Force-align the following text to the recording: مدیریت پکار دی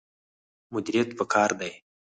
مدیریت 0.73 1.09
پکار 1.17 1.49
دی 1.59 1.71